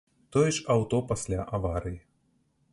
[0.35, 1.99] Тое ж аўто пасля аварыі.